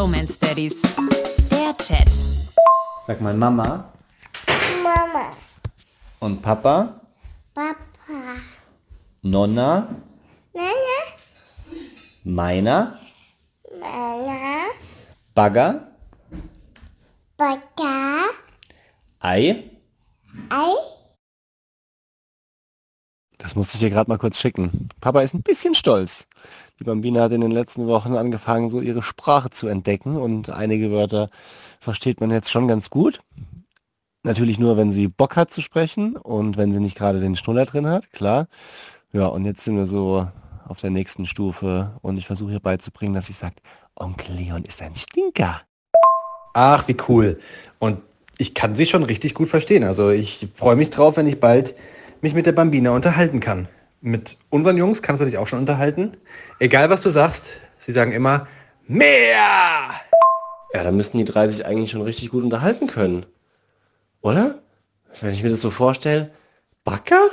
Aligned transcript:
Bromance 0.00 0.38
Daddies. 0.40 0.80
Der 1.50 1.76
Chat. 1.76 2.08
Sag 3.04 3.20
mal 3.20 3.34
Mama. 3.34 3.92
Mama, 4.82 5.36
und 6.20 6.40
Papa, 6.40 7.02
Papa, 7.52 8.40
Nonna, 9.20 9.88
Nana, 10.54 11.00
meiner, 12.24 12.98
Mama, 13.78 14.72
Bagger, 15.34 15.92
Papa, 17.36 18.24
Ei, 19.20 19.70
Ei, 20.48 20.74
Das 23.40 23.56
musste 23.56 23.74
ich 23.74 23.80
dir 23.80 23.90
gerade 23.90 24.10
mal 24.10 24.18
kurz 24.18 24.38
schicken. 24.38 24.90
Papa 25.00 25.22
ist 25.22 25.34
ein 25.34 25.42
bisschen 25.42 25.74
stolz. 25.74 26.28
Die 26.78 26.84
Bambina 26.84 27.22
hat 27.22 27.32
in 27.32 27.40
den 27.40 27.50
letzten 27.50 27.86
Wochen 27.86 28.14
angefangen, 28.14 28.68
so 28.68 28.82
ihre 28.82 29.02
Sprache 29.02 29.48
zu 29.48 29.66
entdecken 29.66 30.16
und 30.16 30.50
einige 30.50 30.90
Wörter 30.90 31.28
versteht 31.80 32.20
man 32.20 32.30
jetzt 32.30 32.50
schon 32.50 32.68
ganz 32.68 32.90
gut. 32.90 33.22
Natürlich 34.22 34.58
nur, 34.58 34.76
wenn 34.76 34.90
sie 34.90 35.08
Bock 35.08 35.36
hat 35.36 35.50
zu 35.50 35.62
sprechen 35.62 36.16
und 36.16 36.58
wenn 36.58 36.70
sie 36.70 36.80
nicht 36.80 36.96
gerade 36.96 37.20
den 37.20 37.34
Schnuller 37.34 37.64
drin 37.64 37.86
hat, 37.86 38.12
klar. 38.12 38.46
Ja, 39.12 39.26
und 39.26 39.46
jetzt 39.46 39.64
sind 39.64 39.76
wir 39.76 39.86
so 39.86 40.28
auf 40.68 40.78
der 40.78 40.90
nächsten 40.90 41.24
Stufe 41.24 41.98
und 42.02 42.18
ich 42.18 42.26
versuche 42.26 42.52
ihr 42.52 42.60
beizubringen, 42.60 43.14
dass 43.14 43.26
sie 43.26 43.32
sagt, 43.32 43.62
Onkel 43.96 44.34
Leon 44.34 44.64
ist 44.64 44.82
ein 44.82 44.94
Stinker. 44.94 45.62
Ach, 46.52 46.86
wie 46.88 46.96
cool. 47.08 47.40
Und 47.78 48.02
ich 48.36 48.54
kann 48.54 48.76
sie 48.76 48.86
schon 48.86 49.02
richtig 49.02 49.32
gut 49.32 49.48
verstehen. 49.48 49.84
Also 49.84 50.10
ich 50.10 50.48
freue 50.54 50.76
mich 50.76 50.90
drauf, 50.90 51.16
wenn 51.16 51.26
ich 51.26 51.40
bald 51.40 51.74
mich 52.22 52.34
mit 52.34 52.46
der 52.46 52.52
Bambina 52.52 52.90
unterhalten 52.90 53.40
kann. 53.40 53.68
Mit 54.00 54.36
unseren 54.48 54.76
Jungs 54.76 55.02
kannst 55.02 55.20
du 55.20 55.26
dich 55.26 55.38
auch 55.38 55.46
schon 55.46 55.58
unterhalten. 55.58 56.16
Egal 56.58 56.90
was 56.90 57.00
du 57.00 57.10
sagst, 57.10 57.52
sie 57.78 57.92
sagen 57.92 58.12
immer 58.12 58.46
mehr. 58.86 59.90
Ja, 60.72 60.84
da 60.84 60.92
müssten 60.92 61.18
die 61.18 61.24
drei 61.24 61.48
sich 61.48 61.66
eigentlich 61.66 61.90
schon 61.90 62.02
richtig 62.02 62.30
gut 62.30 62.44
unterhalten 62.44 62.86
können. 62.86 63.26
Oder? 64.20 64.60
Wenn 65.20 65.32
ich 65.32 65.42
mir 65.42 65.50
das 65.50 65.60
so 65.60 65.70
vorstelle, 65.70 66.30
Backer? 66.84 67.28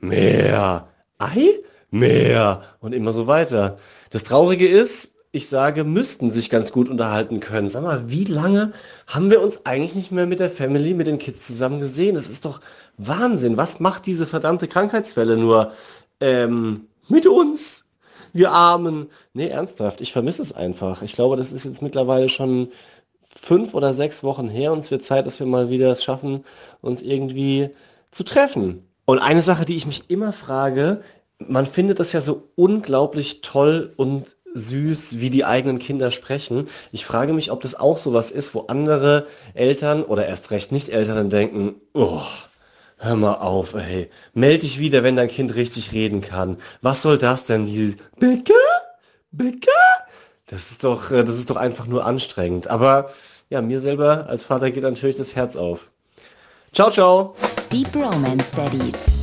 Mehr. 0.00 0.88
Ei? 1.18 1.50
Mehr. 1.90 2.62
Und 2.80 2.94
immer 2.94 3.12
so 3.12 3.26
weiter. 3.26 3.78
Das 4.10 4.24
Traurige 4.24 4.66
ist, 4.66 5.14
ich 5.30 5.48
sage, 5.48 5.84
müssten 5.84 6.30
sich 6.30 6.48
ganz 6.48 6.72
gut 6.72 6.88
unterhalten 6.88 7.40
können. 7.40 7.68
Sag 7.68 7.82
mal, 7.82 8.10
wie 8.10 8.24
lange 8.24 8.72
haben 9.06 9.30
wir 9.30 9.42
uns 9.42 9.66
eigentlich 9.66 9.94
nicht 9.94 10.10
mehr 10.10 10.26
mit 10.26 10.40
der 10.40 10.50
Family, 10.50 10.94
mit 10.94 11.06
den 11.06 11.18
Kids 11.18 11.46
zusammen 11.46 11.80
gesehen? 11.80 12.14
Das 12.14 12.28
ist 12.28 12.44
doch 12.44 12.60
Wahnsinn. 12.96 13.56
Was 13.56 13.78
macht 13.80 14.06
diese 14.06 14.26
verdammte 14.26 14.68
Krankheitswelle 14.68 15.36
nur 15.36 15.72
ähm, 16.20 16.86
mit 17.08 17.26
uns? 17.26 17.84
Wir 18.32 18.52
Armen. 18.52 19.08
Nee, 19.32 19.48
ernsthaft, 19.48 20.00
ich 20.00 20.12
vermisse 20.12 20.42
es 20.42 20.52
einfach. 20.52 21.02
Ich 21.02 21.14
glaube, 21.14 21.36
das 21.36 21.52
ist 21.52 21.64
jetzt 21.64 21.82
mittlerweile 21.82 22.28
schon 22.28 22.68
fünf 23.28 23.74
oder 23.74 23.94
sechs 23.94 24.22
Wochen 24.22 24.48
her 24.48 24.72
und 24.72 24.78
es 24.78 24.90
wird 24.90 25.02
Zeit, 25.02 25.26
dass 25.26 25.38
wir 25.38 25.46
mal 25.46 25.70
wieder 25.70 25.92
es 25.92 26.04
schaffen, 26.04 26.44
uns 26.80 27.02
irgendwie 27.02 27.70
zu 28.10 28.24
treffen. 28.24 28.86
Und 29.04 29.18
eine 29.18 29.42
Sache, 29.42 29.64
die 29.64 29.76
ich 29.76 29.86
mich 29.86 30.10
immer 30.10 30.32
frage, 30.32 31.02
man 31.38 31.66
findet 31.66 32.00
das 32.00 32.12
ja 32.12 32.20
so 32.20 32.50
unglaublich 32.56 33.40
toll 33.42 33.92
und 33.96 34.36
süß, 34.54 35.20
wie 35.20 35.30
die 35.30 35.44
eigenen 35.44 35.78
Kinder 35.78 36.10
sprechen. 36.10 36.68
Ich 36.92 37.04
frage 37.04 37.32
mich, 37.32 37.50
ob 37.50 37.60
das 37.60 37.74
auch 37.74 37.96
sowas 37.96 38.30
ist, 38.30 38.54
wo 38.54 38.62
andere 38.68 39.26
Eltern 39.54 40.02
oder 40.02 40.26
erst 40.26 40.50
recht 40.50 40.72
nicht 40.72 40.88
Eltern 40.88 41.30
denken, 41.30 41.76
oh, 41.94 42.22
hör 42.98 43.16
mal 43.16 43.34
auf, 43.34 43.74
ey. 43.74 44.10
Meld 44.34 44.62
dich 44.62 44.78
wieder, 44.78 45.02
wenn 45.02 45.16
dein 45.16 45.28
Kind 45.28 45.54
richtig 45.54 45.92
reden 45.92 46.20
kann. 46.20 46.58
Was 46.82 47.02
soll 47.02 47.18
das 47.18 47.44
denn? 47.44 47.66
Dieses 47.66 47.96
Bäcker? 48.18 48.54
Bäcker? 49.30 49.70
Das 50.46 50.70
ist 50.70 50.84
doch, 50.84 51.10
äh, 51.10 51.24
das 51.24 51.36
ist 51.36 51.50
doch 51.50 51.56
einfach 51.56 51.86
nur 51.86 52.04
anstrengend. 52.06 52.68
Aber 52.68 53.10
ja, 53.50 53.62
mir 53.62 53.80
selber 53.80 54.26
als 54.28 54.44
Vater 54.44 54.70
geht 54.70 54.82
natürlich 54.82 55.16
das 55.16 55.36
Herz 55.36 55.56
auf. 55.56 55.90
Ciao, 56.72 56.90
ciao. 56.90 57.34
Die 57.72 57.84
Bromance 57.84 58.54
Daddies. 58.54 59.17